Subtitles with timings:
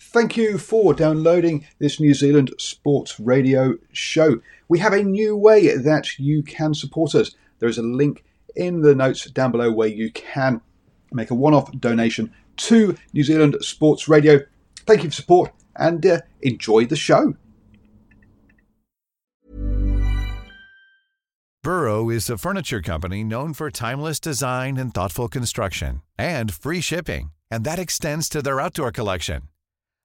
[0.00, 4.40] Thank you for downloading this New Zealand Sports Radio show.
[4.68, 7.34] We have a new way that you can support us.
[7.58, 8.24] There is a link
[8.54, 10.60] in the notes down below where you can
[11.12, 14.40] make a one off donation to New Zealand Sports Radio.
[14.86, 17.34] Thank you for support and uh, enjoy the show.
[21.64, 27.32] Burrow is a furniture company known for timeless design and thoughtful construction and free shipping,
[27.50, 29.48] and that extends to their outdoor collection.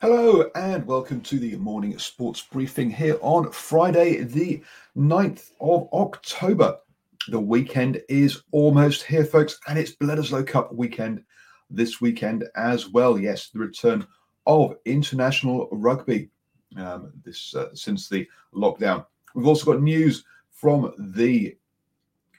[0.00, 4.62] Hello and welcome to the morning sports briefing here on Friday, the
[4.96, 6.78] 9th of October.
[7.26, 11.24] The weekend is almost here, folks, and it's Bledisloe Cup weekend
[11.68, 13.18] this weekend as well.
[13.18, 14.06] Yes, the return
[14.46, 16.30] of international rugby
[16.76, 19.04] um, this uh, since the lockdown.
[19.34, 21.56] We've also got news from the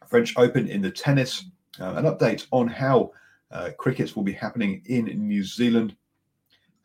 [0.07, 1.43] French Open in the tennis,
[1.81, 3.11] uh, an update on how
[3.51, 5.97] uh, crickets will be happening in New Zealand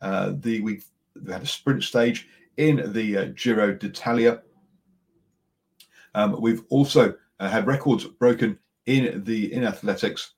[0.01, 0.85] uh, the we've
[1.29, 4.41] had a sprint stage in the uh, Giro d'Italia.
[6.13, 10.33] Um, we've also uh, had records broken in the in athletics.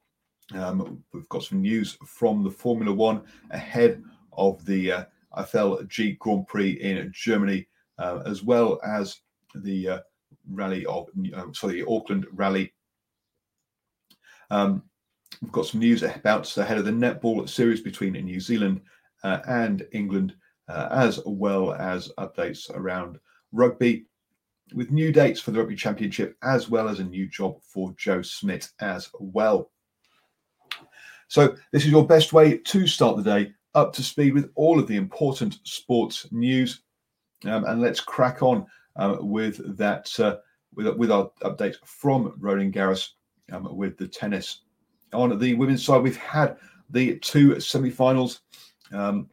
[0.53, 3.21] Um, we've got some news from the Formula One
[3.51, 5.03] ahead of the uh,
[5.37, 7.67] Eifel Grand Prix in Germany,
[7.99, 9.19] uh, as well as
[9.55, 9.99] the uh,
[10.49, 12.73] rally of uh, sorry, the Auckland Rally.
[14.49, 14.83] Um,
[15.41, 18.81] we've got some news about ahead of the netball series between New Zealand
[19.23, 20.35] and England,
[20.67, 23.19] uh, as well as updates around
[23.51, 24.05] rugby
[24.73, 28.21] with new dates for the Rugby Championship, as well as a new job for Joe
[28.21, 29.71] Schmidt as well.
[31.29, 34.79] So, this is your best way to start the day up to speed with all
[34.79, 36.81] of the important sports news.
[37.45, 40.37] Um, and let's crack on um, with that, uh,
[40.73, 43.09] with, with our update from Roland Garros
[43.51, 44.61] um, with the tennis.
[45.13, 46.57] On the women's side, we've had
[46.89, 48.41] the two semi finals
[48.91, 49.29] um,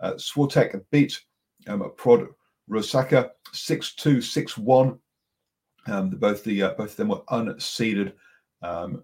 [0.00, 1.20] uh, Swiatek beat
[1.68, 2.28] um, Prod
[2.70, 4.98] Rosaka 6-2, 6-1.
[5.86, 8.12] Um, both the uh, both of them were unseeded
[8.62, 9.02] um,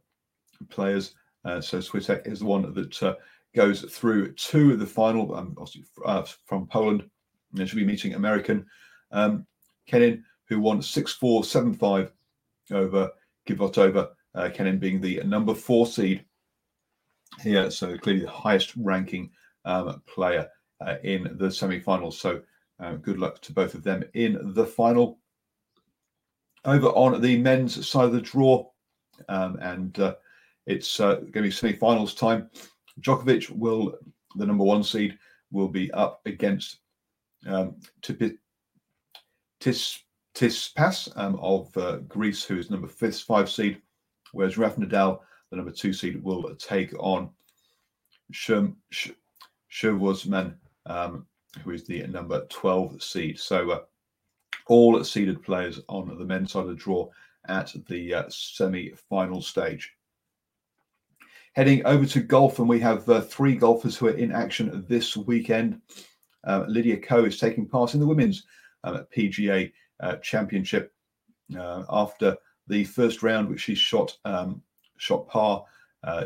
[0.69, 1.15] players.
[1.45, 3.15] Uh, so Swiatek is the one that uh,
[3.55, 5.57] goes through to the final, um,
[6.05, 7.09] uh, from Poland.
[7.57, 8.67] And she'll be meeting American
[9.11, 9.47] um,
[9.87, 12.11] Kenin, who won 6-4, 7-5
[12.73, 13.11] over
[13.49, 14.09] Kvitova.
[14.35, 16.25] Uh, Kenin being the number four seed
[17.41, 19.31] here, so clearly the highest ranking
[19.67, 20.49] um, player
[20.81, 22.19] uh, in the semi-finals.
[22.19, 22.41] So
[22.81, 25.19] uh, good luck to both of them in the final.
[26.65, 28.69] Over on the men's side of the draw,
[29.29, 30.15] um, and uh,
[30.67, 32.51] it's uh, going to be semi-finals time.
[33.01, 33.95] Djokovic will,
[34.35, 35.19] the number one seed,
[35.53, 36.79] will be up against
[37.47, 37.77] um,
[39.61, 40.01] Tis
[40.35, 43.81] Tsitsipas um, of uh, Greece, who is number fifth, five seed,
[44.33, 47.31] whereas Rafa Nadal, the number two seed, will take on
[48.33, 48.75] Sherm,
[49.71, 50.55] Schwartzman,
[50.87, 51.27] um,
[51.63, 53.39] who is the number 12 seed.
[53.39, 53.81] So uh,
[54.67, 57.09] all seeded players on the men's side of the draw
[57.49, 59.93] at the uh, semi-final stage.
[61.55, 65.17] Heading over to golf, and we have uh, three golfers who are in action this
[65.17, 65.81] weekend.
[66.45, 68.45] Uh, Lydia Ko is taking part in the women's
[68.85, 70.93] um, PGA uh, Championship
[71.57, 72.37] uh, after
[72.67, 74.63] the first round, which she shot um,
[74.99, 75.65] shot par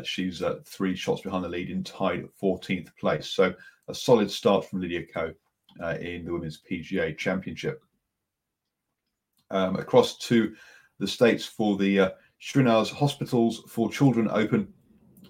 [0.03, 3.27] she's uh, three shots behind the lead in tied 14th place.
[3.27, 3.53] So
[3.87, 5.33] a solid start from Lydia Ko
[5.81, 7.83] uh, in the Women's PGA Championship.
[9.49, 10.55] Um, across to
[10.99, 12.09] the States for the uh,
[12.39, 14.71] Hospitals for Children Open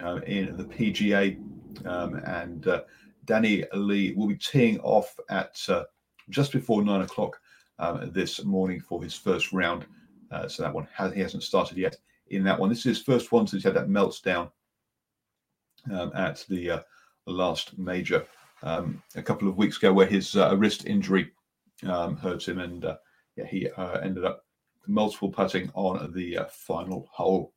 [0.04, 1.40] uh, in the PGA.
[1.86, 2.82] Um, and uh,
[3.26, 5.86] Danny Lee will be teeing off at uh,
[6.30, 7.40] just before nine o'clock
[7.80, 9.86] um, this morning for his first round.
[10.48, 11.98] so that one has, he hasn't started yet
[12.32, 12.70] in that one.
[12.70, 14.52] This is his first one since he had that meltdown
[15.92, 16.80] um, at the uh,
[17.26, 18.26] last major
[18.64, 21.32] um, a couple of weeks ago, where his uh, wrist injury
[21.88, 22.98] um, hurt him, and uh,
[23.36, 24.46] yeah, he uh, ended up
[24.88, 27.54] multiple putting on the uh, final hole.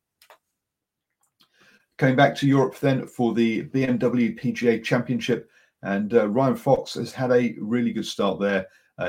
[1.97, 5.49] Coming back to Europe then for the BMW PGA Championship,
[5.83, 8.67] and uh, Ryan Fox has had a really good start there.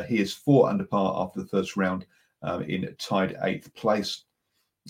[0.09, 2.07] He is four under par after the first round
[2.43, 4.25] um, in tied eighth place.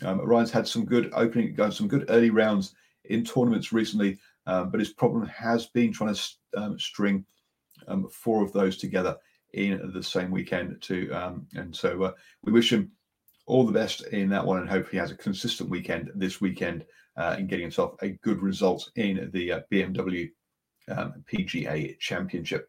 [0.04, 2.74] Um, Ryan's had some good opening, some good early rounds
[3.06, 6.22] in tournaments recently, um, but his problem has been trying to
[6.56, 7.24] um, string
[7.88, 9.16] um, four of those together
[9.54, 11.10] in the same weekend too.
[11.14, 12.12] Um, and so uh,
[12.42, 12.90] we wish him
[13.46, 16.84] all the best in that one and hope he has a consistent weekend this weekend
[17.16, 20.30] uh, in getting himself a good result in the uh, BMW
[20.88, 22.68] um, PGA Championship.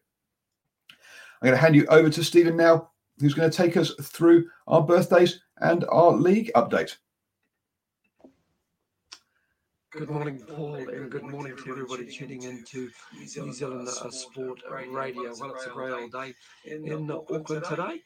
[0.90, 4.48] I'm going to hand you over to Stephen now, who's going to take us through
[4.66, 6.96] our birthdays and our league update.
[9.90, 14.60] Good morning, Paul, and good morning to everybody tuning in to New Zealand uh, Sport
[14.70, 15.32] Radio.
[15.40, 16.34] Well, it's a great old day
[16.66, 18.02] in Auckland today.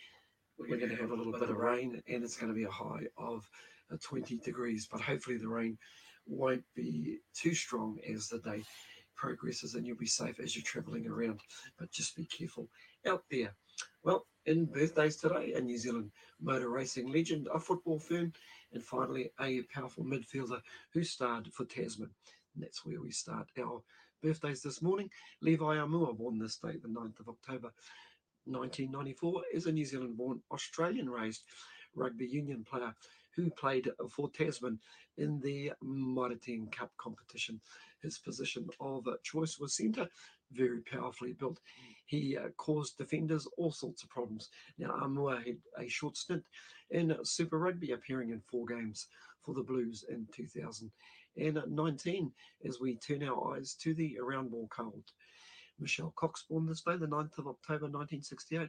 [0.57, 2.71] We're going to have a little bit of rain, and it's going to be a
[2.71, 3.51] high of
[3.93, 5.77] uh, 20 degrees, but hopefully the rain
[6.25, 8.63] won't be too strong as the day
[9.17, 11.41] progresses, and you'll be safe as you're travelling around.
[11.81, 12.69] But just be careful
[13.09, 13.57] out there.
[14.05, 18.33] Well, in birthdays today, a New Zealand motor racing legend, a Football Fern,
[18.73, 20.61] and finally, a powerful midfielder
[20.93, 22.11] who starred for Tasman.
[22.55, 23.83] And that's where we start our
[24.23, 25.11] birthdays this morning.
[25.41, 27.73] Levi Aumua, born this day, the 9th of October
[28.45, 31.43] 1994, is a New Zealand born Australian raised
[31.95, 32.95] rugby union player
[33.37, 34.79] who played for Tasman
[35.19, 37.61] in the 10 Cup competition.
[38.03, 40.09] His position of choice was centre,
[40.53, 41.61] very powerfully built.
[42.07, 44.51] He uh, caused defenders all sorts of problems.
[44.79, 46.45] Now, Aumua had a short stint
[46.91, 49.07] in Super Rugby, appearing in four games
[49.45, 52.33] for the Blues in 2019
[52.67, 55.05] as we turn our eyes to the round ball cold.
[55.79, 58.69] Michelle Cox, born this day, the 9th of October 1968,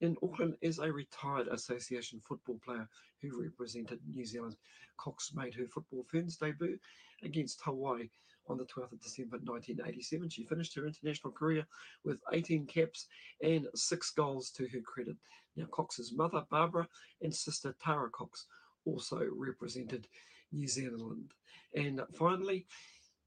[0.00, 2.88] in Auckland is a retired association football player
[3.20, 4.56] who represented New Zealand.
[4.96, 6.78] Cox made her Football Ferns' debut
[7.22, 8.08] against Hawaii
[8.48, 10.28] on the 12th of December 1987.
[10.28, 11.66] She finished her international career
[12.04, 13.06] with 18 caps
[13.42, 15.16] and six goals to her credit.
[15.56, 16.88] Now, Cox's mother, Barbara,
[17.22, 18.46] and sister, Tara Cox,
[18.84, 20.06] also represented
[20.52, 21.32] New Zealand.
[21.74, 22.66] And finally,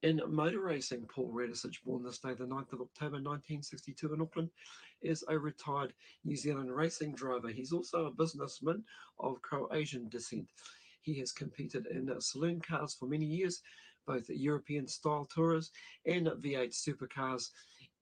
[0.04, 4.50] in motor racing, Paul Radisich, born this day, the 9th of October 1962 in Auckland,
[5.02, 5.94] is a retired
[6.24, 7.50] New Zealand racing driver.
[7.50, 8.84] He's also a businessman
[9.20, 10.48] of Croatian descent.
[11.02, 13.62] He has competed in saloon cars for many years
[14.08, 15.72] both European style tourers
[16.06, 17.50] and V8 supercars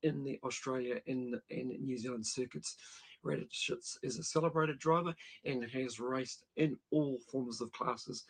[0.03, 2.77] in the Australia and, and New Zealand circuits.
[3.25, 5.13] Radisich is a celebrated driver
[5.43, 8.23] and has raced in all forms of classes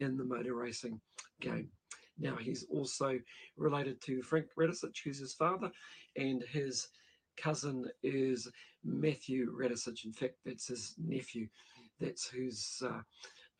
[0.00, 1.00] in the motor racing
[1.40, 1.70] game.
[2.22, 3.18] Now he's also
[3.56, 5.70] related to Frank Radisich, who's his father,
[6.16, 6.88] and his
[7.36, 8.48] cousin is
[8.84, 10.04] Matthew Radisich.
[10.04, 11.48] In fact, that's his nephew.
[12.00, 13.00] That's who's uh,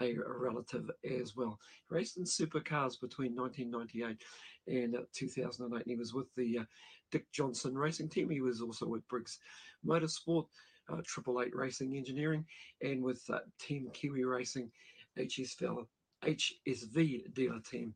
[0.00, 1.58] a, a relative as well.
[1.88, 4.22] He raced in supercars between 1998
[4.68, 5.82] and uh, 2008.
[5.84, 6.64] He was with the uh,
[7.10, 8.30] Dick Johnson racing team.
[8.30, 9.40] He was also with Briggs
[9.84, 10.46] Motorsport,
[10.88, 12.44] uh, Triple Eight Racing Engineering,
[12.80, 14.70] and with uh, Team Kiwi Racing,
[15.18, 15.84] HSV,
[16.24, 17.94] HSV dealer team.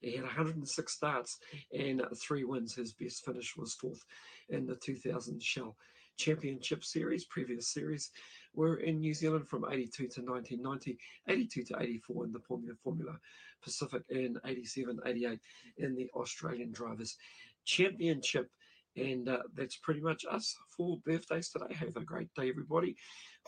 [0.00, 1.38] He had 106 starts
[1.72, 2.74] and three wins.
[2.74, 4.04] His best finish was fourth
[4.48, 5.76] in the 2000 Shell
[6.18, 8.10] Championship Series, previous series
[8.52, 10.98] were in New Zealand from 82 to 1990,
[11.28, 13.16] 82 to 84 in the Formula, Formula
[13.62, 15.38] Pacific, and 87, 88
[15.78, 17.16] in the Australian Drivers
[17.64, 18.50] Championship.
[18.96, 21.72] And uh, that's pretty much us for birthdays today.
[21.74, 22.96] Have a great day, everybody.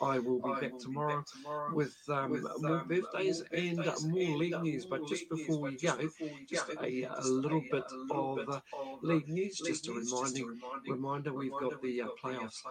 [0.03, 3.43] I will be, back, will tomorrow be back, tomorrow with, um, with more um, birthdays
[3.53, 4.87] more and uh, more league news.
[4.87, 5.97] But just before we go,
[6.49, 8.61] just a, a, little bit of uh,
[9.03, 9.61] league news.
[9.65, 12.63] Just a reminding reminder, we've got the uh, playoffs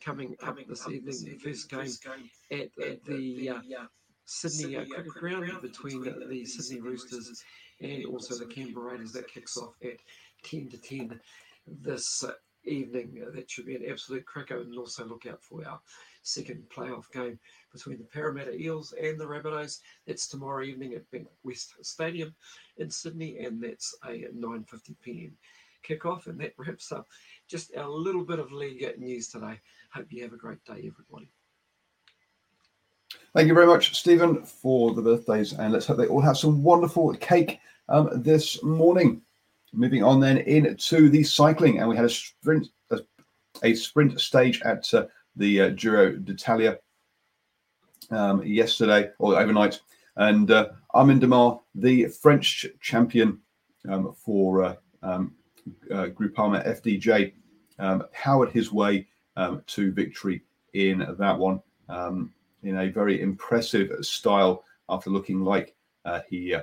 [0.00, 1.14] coming up this evening.
[1.24, 1.92] The first game
[2.50, 3.84] at the uh,
[4.24, 7.42] Sydney uh, Cricket Ground between the Sydney Roosters
[7.80, 9.12] and also the Canberra Raiders.
[9.12, 9.98] That kicks off at
[10.44, 11.20] 10 to 10
[11.82, 12.24] this
[12.68, 13.22] uh, evening.
[13.34, 14.60] That should be an absolute cracker.
[14.60, 15.80] And also look out for our
[16.22, 17.38] second playoff game
[17.72, 19.80] between the Parramatta Eels and the Rabbitohs.
[20.06, 22.34] That's tomorrow evening at Bank West Stadium
[22.76, 25.36] in Sydney, and that's a 9:50 p.m.
[25.88, 26.26] kickoff.
[26.26, 27.06] And that wraps up
[27.48, 29.60] just a little bit of league news today.
[29.92, 31.30] Hope you have a great day, everybody.
[33.34, 36.62] Thank you very much, Stephen, for the birthdays, and let's hope they all have some
[36.62, 39.22] wonderful cake um, this morning.
[39.72, 43.00] Moving on then into the cycling, and we had a sprint, a,
[43.62, 45.06] a sprint stage at uh,
[45.36, 46.78] the uh, Giro d'Italia
[48.10, 49.80] um, yesterday or overnight.
[50.16, 53.38] And uh, Arnaud Démare, the French champion
[53.88, 55.34] um, for uh, um,
[55.90, 57.32] uh, Groupama FDJ,
[57.78, 59.06] um, powered his way
[59.36, 60.42] um, to victory
[60.74, 61.60] in that one.
[61.88, 62.32] Um,
[62.62, 66.62] in a very impressive style after looking like uh, he uh,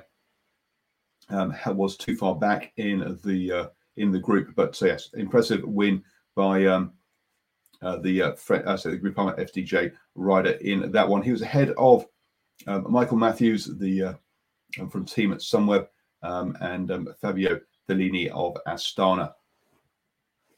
[1.28, 3.66] um, was too far back in the uh,
[3.96, 4.54] in the group.
[4.54, 6.02] But so yes, impressive win
[6.34, 6.92] by um,
[7.82, 11.22] uh, the uh, uh, so the FDJ rider in that one.
[11.22, 12.06] He was ahead of
[12.66, 14.14] um, Michael Matthews, the uh,
[14.80, 15.88] um, from team at Sunweb,
[16.22, 19.32] um, and um, Fabio Felline of Astana.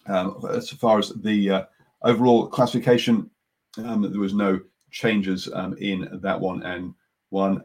[0.07, 1.65] As far as the uh,
[2.03, 3.31] overall classification,
[3.77, 4.61] there was no
[4.91, 5.49] changes
[5.79, 6.95] in that one, and
[7.33, 7.61] João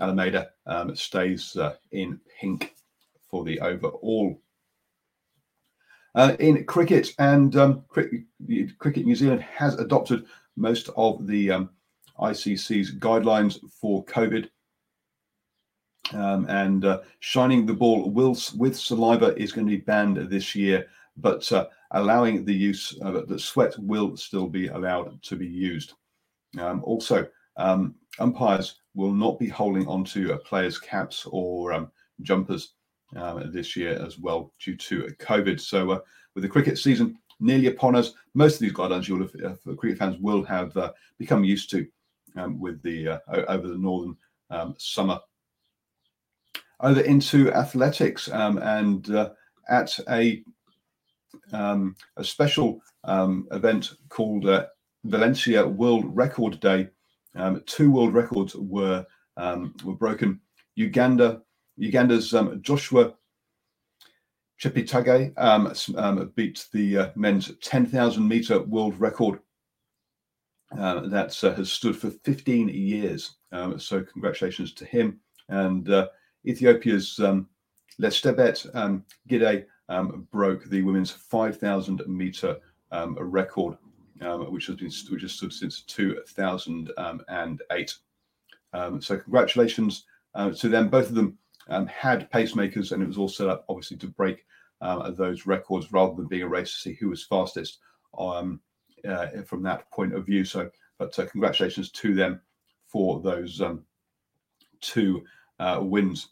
[0.00, 2.74] Almeida um, stays uh, in pink
[3.30, 4.40] for the overall.
[6.14, 8.22] Uh, in cricket and um, cricket,
[8.78, 10.24] cricket, New Zealand has adopted
[10.56, 11.70] most of the um,
[12.20, 14.48] ICC's guidelines for COVID.
[16.12, 20.54] Um, and uh, shining the ball will, with saliva is going to be banned this
[20.54, 20.86] year,
[21.16, 25.94] but uh, allowing the use of the sweat will still be allowed to be used.
[26.60, 31.90] Um, also, um, umpires will not be holding onto a players' caps or um,
[32.22, 32.74] jumpers
[33.16, 35.60] um, this year as well due to COVID.
[35.60, 35.98] So, uh,
[36.34, 39.98] with the cricket season nearly upon us, most of these guidelines you'll have, uh, cricket
[39.98, 41.86] fans will have uh, become used to
[42.36, 44.16] um, with the uh, over the northern
[44.50, 45.18] um, summer.
[46.80, 49.30] Over into athletics um, and uh,
[49.68, 50.42] at a
[51.52, 54.66] um, a special event called uh,
[55.04, 56.88] Valencia World Record Day.
[57.36, 59.04] Um, two world records were
[59.36, 60.40] um, were broken.
[60.76, 61.42] Uganda,
[61.76, 63.14] Uganda's um, Joshua
[64.60, 69.40] Cheptegei um, um, beat the uh, men's 10,000 meter world record.
[70.78, 73.36] Uh, that uh, has stood for 15 years.
[73.52, 75.20] Um, so congratulations to him.
[75.48, 76.08] And uh,
[76.46, 77.48] Ethiopia's um,
[78.00, 79.66] Letesenbet um, Gidey
[80.32, 82.56] broke the women's 5,000 meter
[83.18, 83.76] record,
[84.20, 87.94] um, which has been which has stood since 2008.
[88.72, 90.04] Um, so congratulations
[90.34, 90.88] uh, to them.
[90.88, 94.44] Both of them um, had pacemakers, and it was all set up obviously to break
[94.80, 97.78] uh, those records rather than being a race to see who was fastest
[98.18, 98.60] um,
[99.08, 100.44] uh, from that point of view.
[100.44, 102.40] So, but uh, congratulations to them
[102.86, 103.60] for those
[104.80, 105.24] two
[105.58, 106.28] uh, wins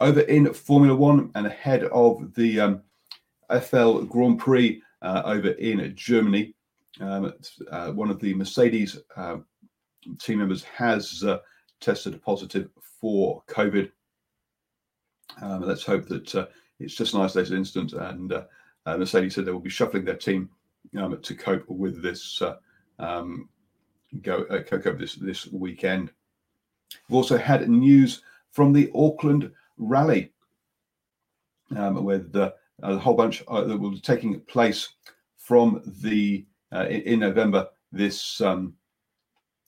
[0.00, 2.82] over in Formula One and ahead of the um,
[3.50, 6.54] Eifel Grand Prix uh, over in Germany.
[7.00, 7.32] Um,
[7.70, 9.36] uh, one of the Mercedes uh,
[10.18, 11.38] team members has uh,
[11.80, 12.70] tested positive
[13.00, 13.90] for COVID.
[15.42, 16.46] Um, let's hope that uh,
[16.78, 17.92] it's just an isolated incident.
[17.92, 18.44] And uh,
[18.86, 20.48] Mercedes said they will be shuffling their team
[20.96, 22.42] um, to cope with this
[22.98, 23.48] um,
[24.22, 26.10] go cope this this weekend.
[27.08, 28.22] We've also had news
[28.52, 30.32] from the Auckland rally
[31.76, 34.90] um, with uh, a whole bunch uh, that will be taking place
[35.36, 38.74] from the uh, in, in, November this um,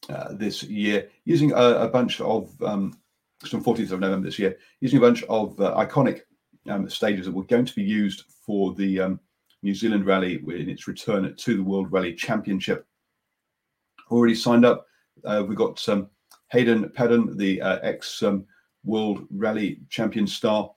[0.08, 2.98] uh, this year, using a, a bunch of um,
[3.46, 6.22] from 14th of November this year, using a bunch of uh, iconic
[6.68, 9.20] um, stages that were going to be used for the um,
[9.62, 12.86] New Zealand Rally in its return to the World Rally Championship.
[14.10, 14.86] Already signed up.
[15.24, 16.08] Uh, we've got um,
[16.50, 18.22] Hayden Paddon, the ex
[18.84, 20.70] World Rally Champion star,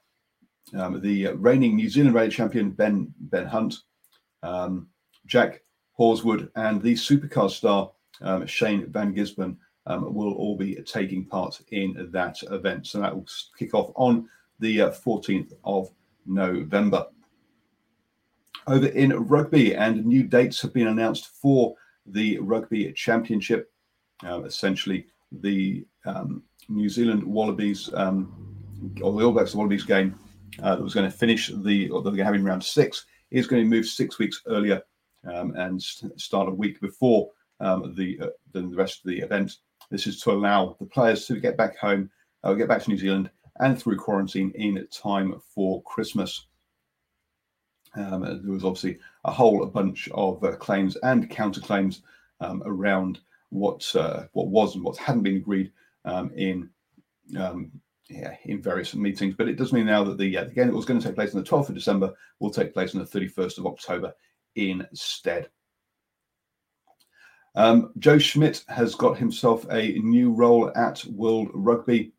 [0.76, 3.76] um, the reigning New Zealand Rally Champion Ben Ben Hunt,
[4.42, 4.88] um,
[5.26, 5.62] Jack
[6.00, 7.90] Hawkeswood, and the supercar star
[8.22, 12.86] um, Shane Van Gisbergen um, will all be taking part in that event.
[12.86, 13.26] So that will
[13.58, 14.26] kick off on
[14.60, 15.90] the uh, 14th of
[16.24, 17.06] November.
[18.66, 21.74] Over in rugby, and new dates have been announced for
[22.06, 23.70] the Rugby Championship.
[24.24, 28.56] Uh, essentially, the um, New Zealand Wallabies, um,
[29.02, 30.18] or the All Blacks Wallabies game
[30.62, 33.62] uh, that was going to finish the, or that they're having round six, is going
[33.62, 34.82] to move six weeks earlier
[35.26, 39.56] um, and start a week before um, the uh, than the rest of the event.
[39.90, 42.10] This is to allow the players to get back home,
[42.44, 46.46] uh, get back to New Zealand, and through quarantine in time for Christmas.
[47.94, 52.02] Um, there was obviously a whole bunch of uh, claims and counterclaims
[52.40, 55.72] um, around what uh, what was and what hadn't been agreed
[56.04, 56.70] um, in
[57.36, 57.72] um,
[58.08, 59.34] yeah, in various meetings.
[59.36, 61.14] But it does mean now that the, uh, the game that was going to take
[61.14, 64.12] place on the 12th of December will take place on the 31st of October
[64.54, 65.48] instead.
[67.54, 72.12] Um, Joe Schmidt has got himself a new role at World Rugby.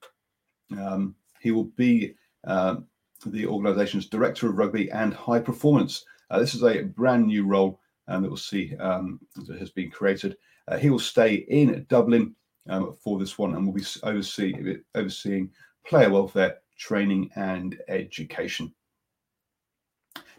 [0.78, 2.78] Um, he will be uh,
[3.26, 6.06] the organisation's director of rugby and high performance.
[6.30, 9.90] Uh, this is a brand new role um, that we'll see um, that has been
[9.90, 10.38] created.
[10.68, 12.36] Uh, he will stay in Dublin
[12.70, 15.50] um, for this one and will be oversee, overseeing
[15.86, 18.74] player welfare, training, and education.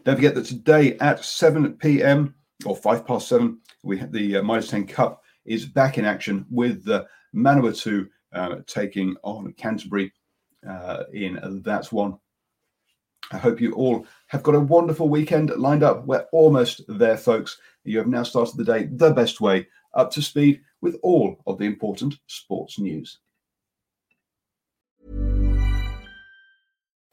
[0.03, 2.35] Don't forget that today at 7 p.m.
[2.65, 6.45] or 5 past 7, we have the uh, Mitre 10 Cup is back in action
[6.51, 10.11] with the Manawatu uh, taking on Canterbury
[10.67, 12.17] uh, in that one.
[13.31, 16.05] I hope you all have got a wonderful weekend lined up.
[16.05, 17.57] We're almost there, folks.
[17.85, 21.57] You have now started the day the best way, up to speed with all of
[21.57, 23.19] the important sports news.